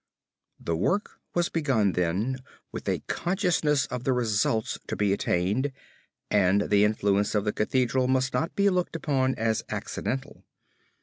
The 0.59 0.75
work 0.75 1.19
was 1.35 1.49
begun 1.49 1.91
then 1.91 2.37
with 2.71 2.89
a 2.89 3.01
consciousness 3.01 3.85
of 3.85 4.03
the 4.03 4.13
results 4.13 4.79
to 4.87 4.95
be 4.95 5.13
attained 5.13 5.71
and 6.31 6.71
the 6.71 6.83
influence 6.83 7.35
of 7.35 7.45
the 7.45 7.53
Cathedral 7.53 8.07
must 8.07 8.33
not 8.33 8.55
be 8.55 8.71
looked 8.71 8.95
upon 8.95 9.35
as 9.35 9.63
accidental. 9.69 10.43